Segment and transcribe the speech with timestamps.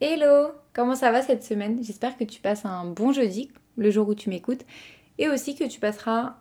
[0.00, 1.82] Hello Comment ça va cette semaine?
[1.82, 4.64] J'espère que tu passes un bon jeudi, le jour où tu m'écoutes,
[5.18, 6.36] et aussi que tu passeras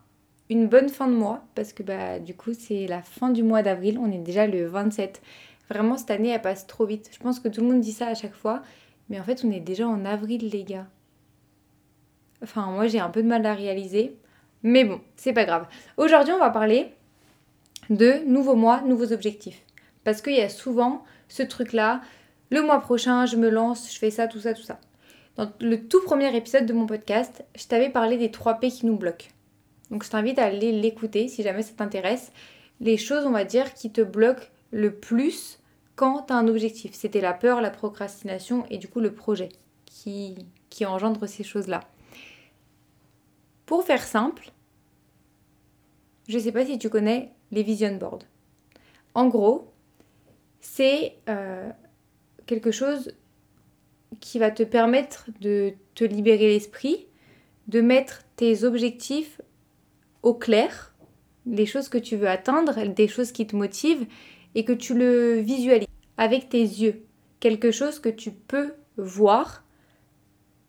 [0.52, 3.64] une bonne fin de mois, parce que bah du coup c'est la fin du mois
[3.64, 5.24] d'avril, on est déjà le 27.
[5.72, 7.10] Vraiment cette année elle passe trop vite.
[7.12, 8.62] Je pense que tout le monde dit ça à chaque fois,
[9.10, 10.86] mais en fait on est déjà en avril les gars.
[12.44, 14.20] Enfin moi j'ai un peu de mal à réaliser,
[14.62, 15.66] mais bon, c'est pas grave.
[15.98, 16.94] Aujourd'hui on va parler
[17.90, 19.64] de nouveaux mois, nouveaux objectifs.
[20.04, 22.02] Parce qu'il y a souvent ce truc-là,
[22.50, 24.80] le mois prochain, je me lance, je fais ça, tout ça, tout ça.
[25.36, 28.86] Dans le tout premier épisode de mon podcast, je t'avais parlé des 3 P qui
[28.86, 29.28] nous bloquent.
[29.92, 32.32] Donc je t'invite à aller l'écouter si jamais ça t'intéresse.
[32.80, 35.60] Les choses, on va dire, qui te bloquent le plus
[35.96, 36.94] quand tu un objectif.
[36.94, 39.50] C'était la peur, la procrastination et du coup le projet
[39.86, 40.36] qui,
[40.70, 41.82] qui engendre ces choses-là.
[43.66, 44.52] Pour faire simple,
[46.28, 48.24] je ne sais pas si tu connais les vision boards.
[49.14, 49.72] En gros,
[50.60, 51.70] c'est euh,
[52.48, 53.12] quelque chose
[54.20, 57.06] qui va te permettre de te libérer l'esprit,
[57.68, 59.42] de mettre tes objectifs
[60.24, 60.96] au clair,
[61.46, 64.08] les choses que tu veux atteindre, des choses qui te motivent
[64.56, 67.04] et que tu le visualises avec tes yeux.
[67.40, 69.64] Quelque chose que tu peux voir,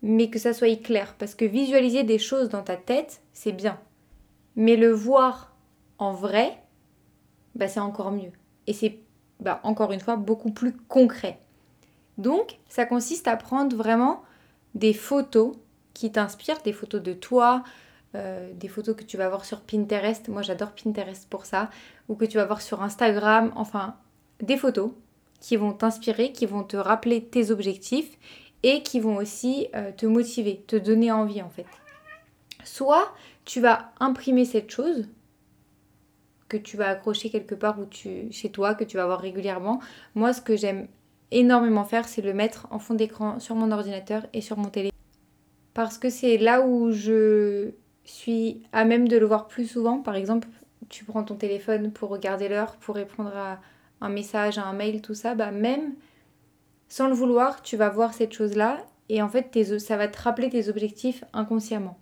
[0.02, 1.14] mais que ça soit clair.
[1.18, 3.80] Parce que visualiser des choses dans ta tête, c'est bien.
[4.56, 5.56] Mais le voir
[5.98, 6.62] en vrai,
[7.54, 8.32] bah, c'est encore mieux.
[8.66, 8.98] Et c'est
[9.40, 11.38] bah, encore une fois beaucoup plus concret.
[12.18, 14.22] Donc, ça consiste à prendre vraiment
[14.74, 15.56] des photos
[15.94, 17.64] qui t'inspirent, des photos de toi,
[18.14, 20.28] euh, des photos que tu vas voir sur Pinterest.
[20.28, 21.70] Moi, j'adore Pinterest pour ça.
[22.08, 23.52] Ou que tu vas voir sur Instagram.
[23.56, 23.96] Enfin,
[24.40, 24.92] des photos
[25.40, 28.18] qui vont t'inspirer, qui vont te rappeler tes objectifs
[28.62, 31.66] et qui vont aussi euh, te motiver, te donner envie en fait.
[32.64, 33.12] Soit
[33.44, 35.08] tu vas imprimer cette chose
[36.48, 39.80] que tu vas accrocher quelque part tu, chez toi, que tu vas voir régulièrement.
[40.14, 40.88] Moi, ce que j'aime
[41.30, 44.90] énormément faire, c'est le mettre en fond d'écran sur mon ordinateur et sur mon télé.
[45.74, 47.70] Parce que c'est là où je
[48.04, 49.98] suis à même de le voir plus souvent.
[49.98, 50.48] Par exemple,
[50.88, 53.60] tu prends ton téléphone pour regarder l'heure, pour répondre à
[54.00, 55.94] un message, à un mail, tout ça, bah même
[56.88, 58.78] sans le vouloir, tu vas voir cette chose-là
[59.08, 61.98] et en fait, ça va te rappeler tes objectifs inconsciemment.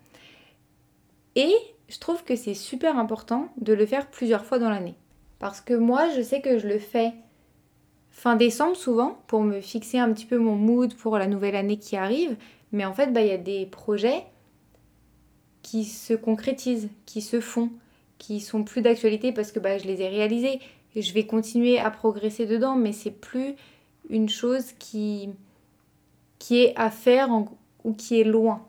[1.35, 1.53] Et
[1.89, 4.97] je trouve que c'est super important de le faire plusieurs fois dans l'année.
[5.39, 7.13] Parce que moi, je sais que je le fais
[8.17, 11.77] fin décembre souvent pour me fixer un petit peu mon mood pour la nouvelle année
[11.77, 12.35] qui arrive.
[12.73, 14.25] Mais en fait, bah, il y a des projets
[15.61, 17.71] qui se concrétisent, qui se font,
[18.17, 20.61] qui sont plus d'actualité parce que bah, je les ai réalisés.
[20.97, 23.55] Je vais continuer à progresser dedans, mais c'est plus
[24.09, 25.29] une chose qui,
[26.39, 27.29] qui est à faire
[27.85, 28.67] ou qui est loin.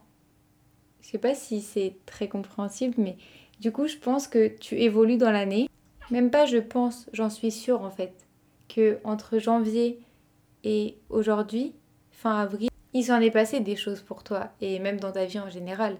[0.99, 3.15] Je sais pas si c'est très compréhensible, mais
[3.61, 5.69] du coup, je pense que tu évolues dans l'année.
[6.11, 8.26] Même pas, je pense, j'en suis sûre en fait
[8.67, 9.99] que entre janvier
[10.63, 11.75] et aujourd'hui,
[12.11, 15.39] fin avril, il s'en est passé des choses pour toi et même dans ta vie
[15.39, 15.97] en général.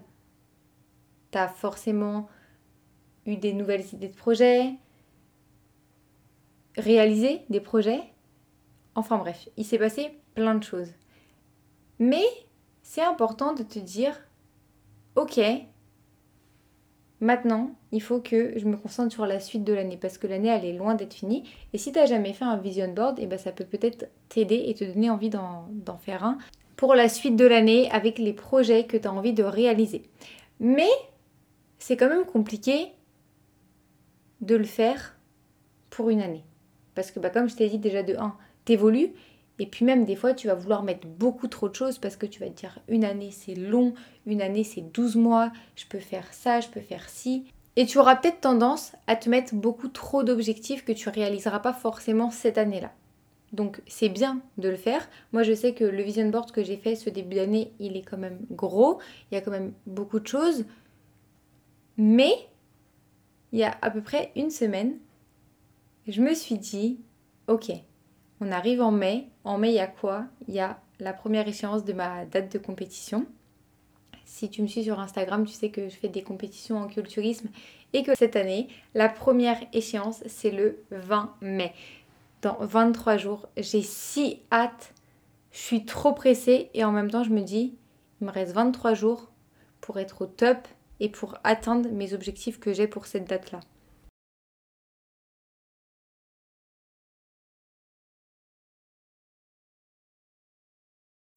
[1.31, 2.27] T'as forcément
[3.25, 4.73] eu des nouvelles idées de projets,
[6.77, 8.01] réalisé des projets.
[8.95, 10.91] Enfin bref, il s'est passé plein de choses.
[11.99, 12.25] Mais
[12.81, 14.17] c'est important de te dire,
[15.15, 15.39] ok,
[17.19, 20.49] Maintenant, il faut que je me concentre sur la suite de l'année parce que l'année
[20.49, 21.43] elle est loin d'être finie.
[21.73, 24.05] Et si tu n'as jamais fait un vision board, et eh ben, ça peut peut-être
[24.29, 26.37] t'aider et te donner envie d'en faire un
[26.75, 30.03] pour la suite de l'année avec les projets que tu as envie de réaliser.
[30.59, 30.89] Mais
[31.79, 32.91] c'est quand même compliqué
[34.41, 35.17] de le faire
[35.89, 36.43] pour une année.
[36.93, 38.35] Parce que bah, comme je t'ai dit déjà de 1,
[38.65, 39.13] t'évolues
[39.59, 42.25] et puis même des fois, tu vas vouloir mettre beaucoup trop de choses parce que
[42.25, 43.93] tu vas te dire une année c'est long,
[44.25, 47.45] une année c'est 12 mois, je peux faire ça, je peux faire ci.
[47.75, 51.73] Et tu auras peut-être tendance à te mettre beaucoup trop d'objectifs que tu réaliseras pas
[51.73, 52.91] forcément cette année-là.
[53.53, 55.07] Donc c'est bien de le faire.
[55.31, 58.01] Moi je sais que le vision board que j'ai fait ce début d'année, il est
[58.01, 58.99] quand même gros,
[59.31, 60.65] il y a quand même beaucoup de choses.
[61.97, 62.33] Mais
[63.51, 64.97] il y a à peu près une semaine,
[66.07, 66.99] je me suis dit,
[67.47, 67.71] ok,
[68.41, 69.27] on arrive en mai.
[69.43, 70.25] En mai, il y a quoi?
[70.47, 73.25] Il y a la première échéance de ma date de compétition.
[74.25, 77.49] Si tu me suis sur Instagram, tu sais que je fais des compétitions en culturisme
[77.93, 81.73] et que cette année, la première échéance, c'est le 20 mai.
[82.41, 84.93] Dans 23 jours, j'ai si hâte.
[85.51, 87.77] Je suis trop pressée et en même temps, je me dis,
[88.19, 89.31] il me reste 23 jours
[89.81, 90.67] pour être au top
[90.99, 93.61] et pour atteindre mes objectifs que j'ai pour cette date-là.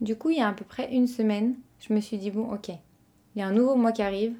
[0.00, 2.52] Du coup, il y a à peu près une semaine, je me suis dit, bon,
[2.52, 4.34] ok, il y a un nouveau mois qui arrive,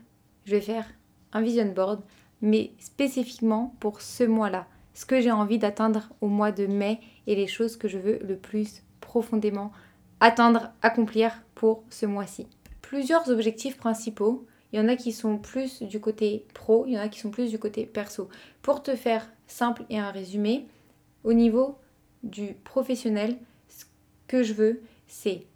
[0.47, 0.87] je vais faire
[1.33, 2.03] un vision board,
[2.41, 4.67] mais spécifiquement pour ce mois-là.
[4.95, 8.19] Ce que j'ai envie d'atteindre au mois de mai et les choses que je veux
[8.27, 9.73] le plus profondément
[10.21, 12.47] atteindre, accomplir pour ce mois-ci.
[12.83, 14.47] Plusieurs objectifs principaux.
[14.73, 17.19] Il y en a qui sont plus du côté pro, il y en a qui
[17.19, 18.29] sont plus du côté perso.
[18.63, 20.67] Pour te faire simple et un résumé,
[21.25, 21.77] au niveau
[22.23, 23.37] du professionnel,
[23.69, 23.85] ce
[24.29, 25.47] que je veux, c'est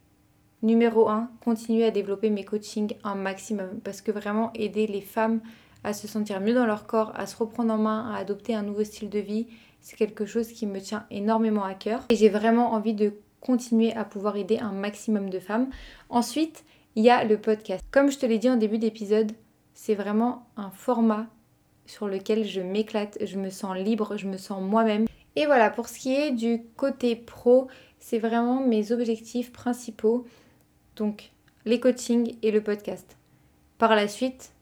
[0.64, 5.40] numéro 1, continuer à développer mes coachings un maximum parce que vraiment aider les femmes
[5.84, 8.62] à se sentir mieux dans leur corps, à se reprendre en main, à adopter un
[8.62, 9.46] nouveau style de vie,
[9.82, 13.92] c'est quelque chose qui me tient énormément à cœur et j'ai vraiment envie de continuer
[13.92, 15.68] à pouvoir aider un maximum de femmes.
[16.08, 16.64] Ensuite,
[16.96, 17.84] il y a le podcast.
[17.90, 19.32] Comme je te l'ai dit en début d'épisode,
[19.74, 21.26] c'est vraiment un format
[21.84, 25.04] sur lequel je m'éclate, je me sens libre, je me sens moi-même.
[25.36, 27.68] Et voilà, pour ce qui est du côté pro,
[27.98, 30.24] c'est vraiment mes objectifs principaux.
[30.96, 31.30] Donc
[31.64, 33.16] les coachings et le podcast.
[33.78, 34.52] Par la suite,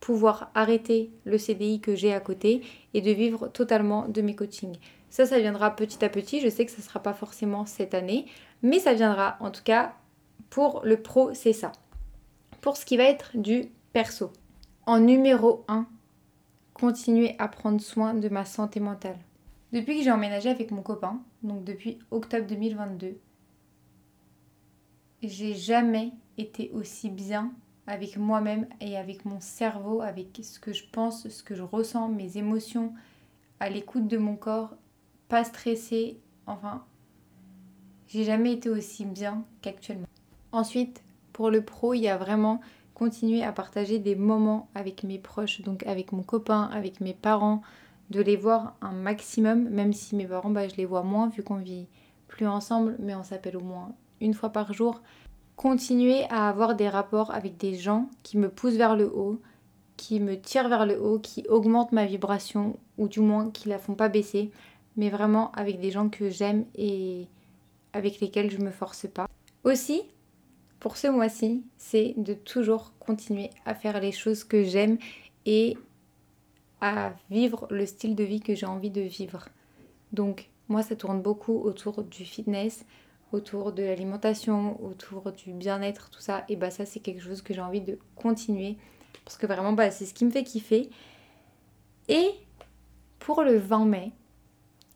[0.00, 2.62] pouvoir arrêter le CDI que j'ai à côté
[2.94, 4.76] et de vivre totalement de mes coachings.
[5.10, 6.40] Ça, ça viendra petit à petit.
[6.40, 8.26] Je sais que ce ne sera pas forcément cette année,
[8.62, 9.36] mais ça viendra.
[9.40, 9.94] En tout cas,
[10.50, 11.72] pour le pro, c'est ça.
[12.60, 14.32] Pour ce qui va être du perso.
[14.86, 15.86] En numéro 1,
[16.74, 19.18] continuer à prendre soin de ma santé mentale.
[19.72, 23.18] Depuis que j'ai emménagé avec mon copain, donc depuis octobre 2022,
[25.28, 27.52] j'ai jamais été aussi bien
[27.86, 32.08] avec moi-même et avec mon cerveau, avec ce que je pense, ce que je ressens,
[32.08, 32.92] mes émotions,
[33.60, 34.74] à l'écoute de mon corps,
[35.28, 36.84] pas stressée, enfin,
[38.08, 40.06] j'ai jamais été aussi bien qu'actuellement.
[40.52, 41.02] Ensuite,
[41.32, 42.60] pour le pro, il y a vraiment
[42.94, 47.62] continuer à partager des moments avec mes proches, donc avec mon copain, avec mes parents,
[48.10, 51.42] de les voir un maximum, même si mes parents, bah, je les vois moins vu
[51.42, 51.88] qu'on vit
[52.28, 55.02] plus ensemble, mais on s'appelle au moins une fois par jour.
[55.56, 59.40] Continuer à avoir des rapports avec des gens qui me poussent vers le haut,
[59.96, 63.78] qui me tirent vers le haut, qui augmentent ma vibration, ou du moins qui la
[63.78, 64.50] font pas baisser,
[64.96, 67.26] mais vraiment avec des gens que j'aime et
[67.92, 69.26] avec lesquels je me force pas.
[69.64, 70.02] Aussi,
[70.80, 74.98] pour ce mois-ci, c'est de toujours continuer à faire les choses que j'aime
[75.46, 75.76] et
[76.80, 79.48] à vivre le style de vie que j'ai envie de vivre.
[80.12, 82.84] Donc moi ça tourne beaucoup autour du fitness,
[83.32, 86.44] autour de l'alimentation, autour du bien-être, tout ça.
[86.48, 88.76] Et bah ça c'est quelque chose que j'ai envie de continuer
[89.24, 90.90] parce que vraiment bah, c'est ce qui me fait kiffer.
[92.08, 92.30] Et
[93.18, 94.12] pour le 20 mai,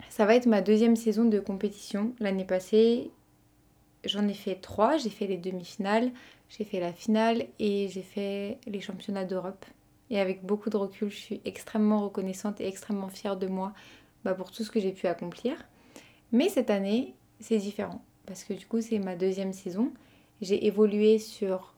[0.08, 2.14] ça va être ma deuxième saison de compétition.
[2.20, 3.10] L'année passée,
[4.04, 4.96] j'en ai fait trois.
[4.96, 6.12] J'ai fait les demi-finales,
[6.48, 9.64] j'ai fait la finale et j'ai fait les championnats d'Europe.
[10.10, 13.72] Et avec beaucoup de recul, je suis extrêmement reconnaissante et extrêmement fière de moi
[14.24, 15.56] bah, pour tout ce que j'ai pu accomplir.
[16.32, 18.02] Mais cette année, c'est différent.
[18.30, 19.92] Parce que du coup, c'est ma deuxième saison.
[20.40, 21.74] J'ai évolué sur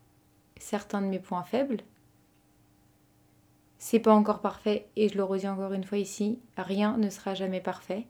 [0.58, 1.78] certains de mes points faibles.
[3.78, 7.32] C'est pas encore parfait et je le redis encore une fois ici, rien ne sera
[7.32, 8.06] jamais parfait.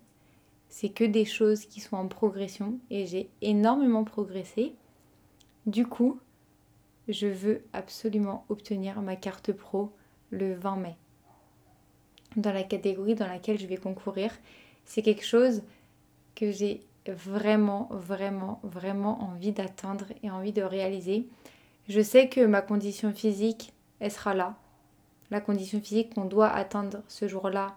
[0.69, 4.75] C'est que des choses qui sont en progression et j'ai énormément progressé.
[5.67, 6.19] Du coup,
[7.07, 9.93] je veux absolument obtenir ma carte pro
[10.31, 10.97] le 20 mai.
[12.35, 14.37] Dans la catégorie dans laquelle je vais concourir,
[14.85, 15.63] c'est quelque chose
[16.35, 21.27] que j'ai vraiment, vraiment, vraiment envie d'atteindre et envie de réaliser.
[21.89, 24.55] Je sais que ma condition physique, elle sera là.
[25.31, 27.75] La condition physique qu'on doit atteindre ce jour-là,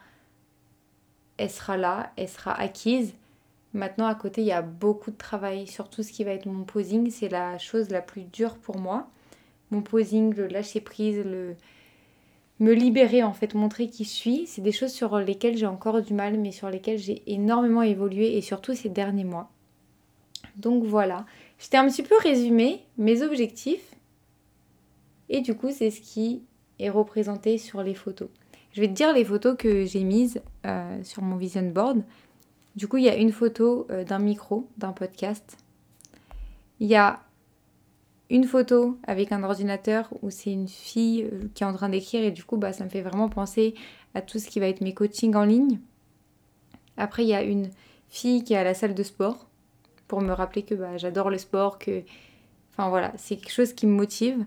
[1.37, 3.13] elle sera là, elle sera acquise.
[3.73, 6.45] Maintenant, à côté, il y a beaucoup de travail sur tout ce qui va être
[6.45, 7.09] mon posing.
[7.09, 9.07] C'est la chose la plus dure pour moi.
[9.71, 11.55] Mon posing, le lâcher prise, le,
[12.59, 16.01] me libérer en fait, montrer qui je suis, c'est des choses sur lesquelles j'ai encore
[16.01, 19.51] du mal, mais sur lesquelles j'ai énormément évolué et surtout ces derniers mois.
[20.55, 21.25] Donc voilà,
[21.59, 23.93] je t'ai un petit peu résumé mes objectifs
[25.27, 26.43] et du coup c'est ce qui
[26.79, 28.29] est représenté sur les photos.
[28.71, 32.03] Je vais te dire les photos que j'ai mises euh, sur mon vision board.
[32.75, 35.57] Du coup il y a une photo euh, d'un micro, d'un podcast.
[36.79, 37.21] Il y a
[38.29, 42.23] une photo avec un ordinateur où c'est une fille euh, qui est en train d'écrire
[42.23, 43.75] et du coup bah, ça me fait vraiment penser
[44.13, 45.79] à tout ce qui va être mes coachings en ligne.
[46.97, 47.69] Après il y a une
[48.09, 49.47] fille qui est à la salle de sport
[50.07, 52.01] pour me rappeler que bah, j'adore le sport, que
[52.71, 54.43] enfin voilà, c'est quelque chose qui me motive.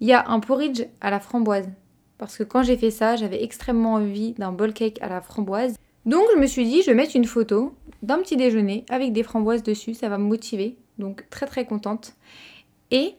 [0.00, 1.68] Il y a un porridge à la framboise
[2.18, 5.76] parce que quand j'ai fait ça, j'avais extrêmement envie d'un bol cake à la framboise.
[6.06, 9.22] Donc je me suis dit, je vais mettre une photo d'un petit déjeuner avec des
[9.22, 10.76] framboises dessus, ça va me motiver.
[10.98, 12.14] Donc très très contente.
[12.90, 13.14] Et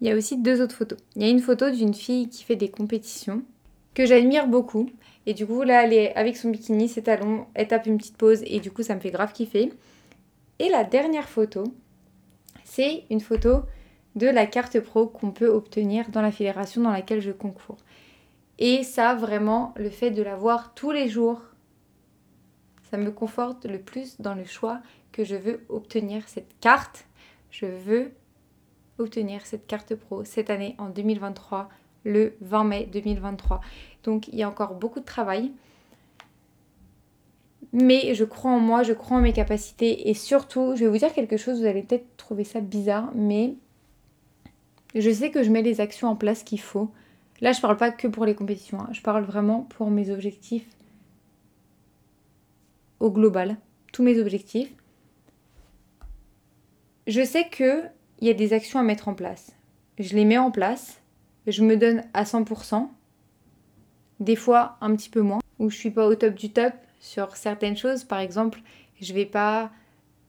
[0.00, 0.98] il y a aussi deux autres photos.
[1.16, 3.42] Il y a une photo d'une fille qui fait des compétitions
[3.94, 4.90] que j'admire beaucoup.
[5.26, 8.16] Et du coup, là, elle est avec son bikini, ses talons, elle tape une petite
[8.16, 9.72] pause et du coup, ça me fait grave kiffer.
[10.58, 11.64] Et la dernière photo,
[12.64, 13.62] c'est une photo
[14.14, 17.76] de la carte pro qu'on peut obtenir dans la fédération dans laquelle je concours.
[18.58, 21.40] Et ça, vraiment, le fait de la voir tous les jours,
[22.90, 24.80] ça me conforte le plus dans le choix
[25.12, 27.08] que je veux obtenir cette carte
[27.50, 28.12] je veux
[28.98, 31.68] obtenir cette carte pro cette année en 2023,
[32.04, 33.60] le 20 mai 2023.
[34.04, 35.52] Donc il y a encore beaucoup de travail.
[37.72, 40.98] Mais je crois en moi, je crois en mes capacités et surtout, je vais vous
[40.98, 43.54] dire quelque chose, vous allez peut-être trouver ça bizarre, mais
[44.94, 46.90] je sais que je mets les actions en place qu'il faut.
[47.40, 48.88] Là, je parle pas que pour les compétitions, hein.
[48.92, 50.66] je parle vraiment pour mes objectifs
[53.00, 53.56] au global,
[53.92, 54.72] tous mes objectifs.
[57.06, 57.82] Je sais que
[58.18, 59.52] il y a des actions à mettre en place.
[59.98, 61.00] Je les mets en place,
[61.46, 62.88] je me donne à 100%,
[64.20, 67.36] des fois un petit peu moins, où je suis pas au top du top sur
[67.36, 68.04] certaines choses.
[68.04, 68.60] Par exemple,
[69.00, 69.70] je vais pas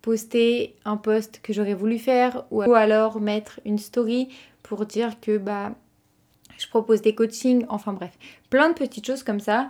[0.02, 4.30] poster un post que j'aurais voulu faire ou alors mettre une story
[4.64, 5.76] pour dire que bah
[6.58, 8.18] je propose des coachings, enfin bref,
[8.50, 9.70] plein de petites choses comme ça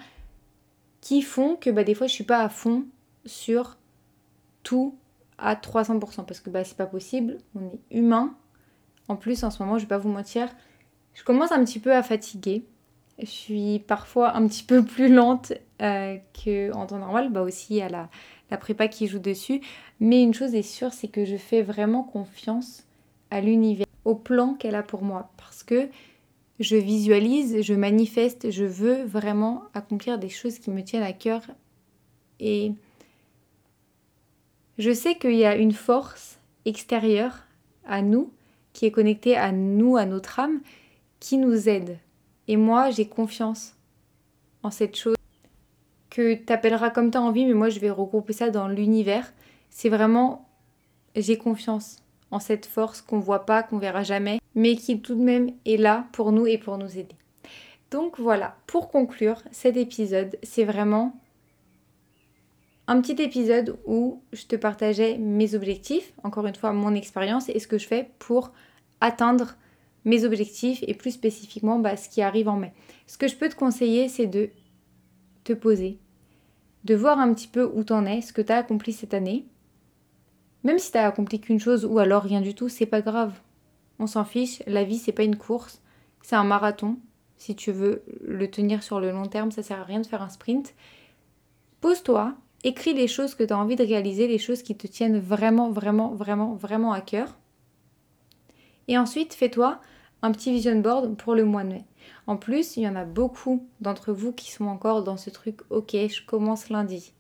[1.02, 2.86] qui font que bah, des fois je suis pas à fond
[3.26, 3.78] sur
[4.64, 4.96] tout
[5.42, 8.36] à 300% parce que bah c'est pas possible, on est humain.
[9.08, 10.50] En plus en ce moment, je vais pas vous mentir,
[11.14, 12.66] je commence un petit peu à fatiguer.
[13.18, 17.90] Je suis parfois un petit peu plus lente euh, qu'en temps normal, bah aussi à
[17.90, 18.10] la,
[18.50, 19.62] la prépa qui joue dessus.
[20.00, 22.86] Mais une chose est sûre, c'est que je fais vraiment confiance
[23.32, 25.32] à l'univers, au plan qu'elle a pour moi.
[25.38, 25.90] Parce que
[26.60, 31.42] je visualise, je manifeste, je veux vraiment accomplir des choses qui me tiennent à cœur.
[32.40, 32.72] Et
[34.80, 37.44] je sais qu'il y a une force extérieure
[37.86, 38.32] à nous,
[38.72, 40.62] qui est connectée à nous, à notre âme,
[41.20, 41.98] qui nous aide.
[42.48, 43.76] Et moi, j'ai confiance
[44.64, 45.18] en cette chose
[46.10, 49.34] que tu appelleras comme tu as envie, mais moi, je vais regrouper ça dans l'univers.
[49.70, 50.48] C'est vraiment,
[51.14, 51.98] j'ai confiance
[52.32, 55.78] en cette force qu'on voit pas, qu'on verra jamais, mais qui tout de même est
[55.78, 57.16] là pour nous et pour nous aider.
[57.92, 61.20] Donc voilà, pour conclure cet épisode, c'est vraiment
[62.90, 67.60] un petit épisode où je te partageais mes objectifs, encore une fois mon expérience et
[67.60, 68.52] ce que je fais pour
[69.00, 69.54] atteindre
[70.06, 72.74] mes objectifs et plus spécifiquement bah, ce qui arrive en mai.
[73.06, 74.50] Ce que je peux te conseiller, c'est de
[75.44, 76.00] te poser,
[76.84, 79.46] de voir un petit peu où t'en es, ce que tu as accompli cette année,
[80.64, 83.40] même si t'as accompli qu'une chose ou alors rien du tout, c'est pas grave.
[84.00, 85.84] On s'en fiche, la vie c'est pas une course,
[86.24, 86.98] c'est un marathon.
[87.38, 90.24] Si tu veux le tenir sur le long terme, ça sert à rien de faire
[90.24, 90.74] un sprint.
[91.82, 95.20] Pose-toi, écris les choses que tu as envie de réaliser, les choses qui te tiennent
[95.20, 97.38] vraiment, vraiment, vraiment, vraiment à cœur.
[98.88, 99.80] Et ensuite, fais-toi
[100.22, 101.86] un petit vision board pour le mois de mai.
[102.28, 105.62] En plus, il y en a beaucoup d'entre vous qui sont encore dans ce truc,
[105.70, 107.14] ok, je commence lundi.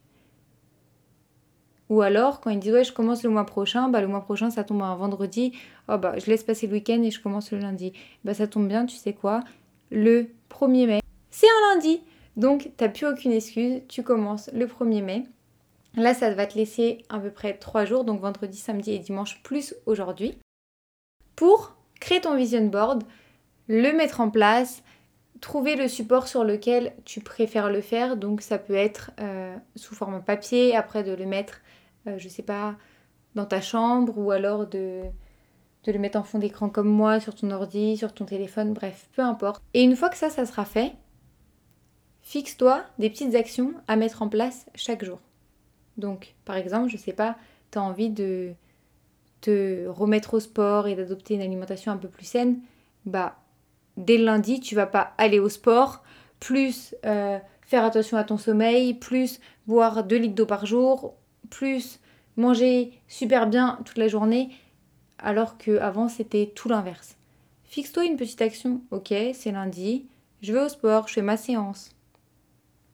[1.89, 4.51] Ou alors, quand ils disent ouais, je commence le mois prochain, bah le mois prochain
[4.51, 5.53] ça tombe un vendredi,
[5.88, 7.93] oh bah je laisse passer le week-end et je commence le lundi.
[8.24, 9.39] Bah ça tombe bien, tu sais quoi?
[9.89, 12.01] Le 1er mai, c'est un lundi
[12.39, 15.24] Donc t'as plus aucune excuse, tu commences le 1er mai.
[15.96, 19.41] Là, ça va te laisser à peu près 3 jours, donc vendredi, samedi et dimanche,
[19.43, 20.38] plus aujourd'hui,
[21.36, 23.03] pour créer ton vision board,
[23.67, 24.84] le mettre en place,
[25.41, 28.17] trouver le support sur lequel tu préfères le faire.
[28.17, 31.62] Donc ça peut être euh, sous forme papier, après de le mettre
[32.08, 32.75] euh, je sais pas,
[33.36, 35.03] dans ta chambre ou alors de,
[35.84, 39.10] de le mettre en fond d'écran comme moi, sur ton ordi, sur ton téléphone, bref,
[39.13, 39.62] peu importe.
[39.74, 40.93] Et une fois que ça, ça sera fait,
[42.21, 45.19] fixe-toi des petites actions à mettre en place chaque jour.
[45.97, 47.38] Donc, par exemple, je sais pas,
[47.71, 48.53] tu as envie de
[49.41, 52.59] te remettre au sport et d'adopter une alimentation un peu plus saine,
[53.05, 53.38] bah,
[53.97, 56.03] dès le lundi, tu vas pas aller au sport,
[56.39, 61.13] plus euh, faire attention à ton sommeil, plus boire 2 litres d'eau par jour,
[61.49, 61.99] plus
[62.38, 64.49] manger super bien toute la journée,
[65.17, 67.15] alors qu'avant c'était tout l'inverse.
[67.65, 68.81] Fixe-toi une petite action.
[68.91, 70.07] Ok, c'est lundi,
[70.41, 71.91] je vais au sport, je fais ma séance.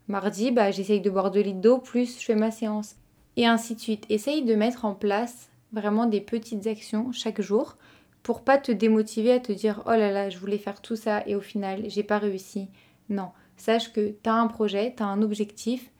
[0.07, 2.95] Mardi, bah, j'essaye de boire 2 litres d'eau, plus je fais ma séance.
[3.37, 4.05] Et ainsi de suite.
[4.09, 7.75] Essaye de mettre en place vraiment des petites actions chaque jour
[8.23, 11.23] pour pas te démotiver à te dire oh là là, je voulais faire tout ça
[11.27, 12.69] et au final, j'ai pas réussi.
[13.09, 15.91] Non, sache que tu as un projet, tu as un objectif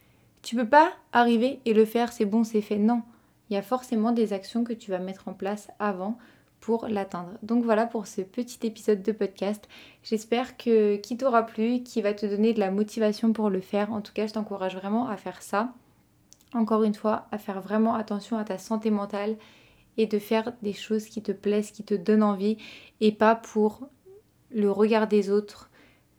[0.46, 2.78] tu peux pas arriver et le faire, c'est bon, c'est fait.
[2.78, 3.02] Non,
[3.50, 6.20] il y a forcément des actions que tu vas mettre en place avant
[6.88, 7.32] l'atteindre.
[7.44, 9.68] Donc voilà pour ce petit épisode de podcast.
[10.04, 13.92] J'espère que qui t'aura plu, qui va te donner de la motivation pour le faire.
[13.94, 15.74] En tout cas, je t'encourage vraiment à faire ça.
[16.54, 19.38] Encore une fois, à faire vraiment attention à ta santé mentale
[19.98, 22.58] et de faire des choses qui te plaisent, qui te donnent envie
[23.02, 23.88] et pas pour
[24.52, 25.70] le regard des autres,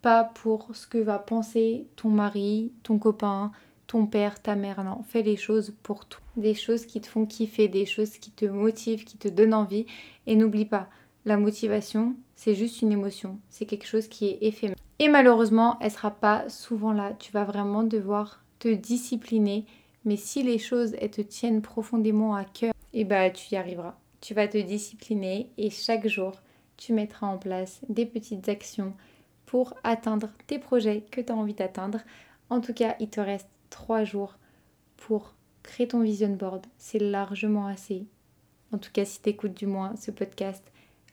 [0.02, 3.52] pas pour ce que va penser ton mari, ton copain,
[3.86, 6.20] ton père, ta mère, non, fais les choses pour toi.
[6.36, 9.86] Des choses qui te font kiffer, des choses qui te motivent, qui te donnent envie.
[10.26, 10.88] Et n'oublie pas,
[11.24, 14.76] la motivation, c'est juste une émotion, c'est quelque chose qui est éphémère.
[14.98, 17.12] Et malheureusement, elle sera pas souvent là.
[17.18, 19.66] Tu vas vraiment devoir te discipliner.
[20.04, 23.56] Mais si les choses, elles te tiennent profondément à cœur, et eh bah tu y
[23.56, 23.98] arriveras.
[24.20, 26.32] tu vas te discipliner et chaque jour,
[26.76, 28.94] tu mettras en place des petites actions
[29.44, 32.00] pour atteindre tes projets que tu as envie d'atteindre.
[32.48, 34.38] En tout cas, il te reste trois jours
[34.96, 36.66] pour créer ton vision board.
[36.78, 38.06] C'est largement assez.
[38.72, 40.64] En tout cas, si tu écoutes du moins ce podcast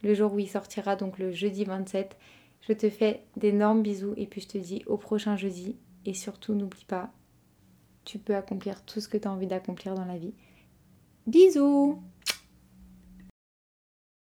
[0.03, 2.17] le jour où il sortira, donc le jeudi 27,
[2.62, 5.77] je te fais d'énormes bisous et puis je te dis au prochain jeudi.
[6.05, 7.12] Et surtout, n'oublie pas,
[8.03, 10.33] tu peux accomplir tout ce que tu as envie d'accomplir dans la vie.
[11.27, 12.01] Bisous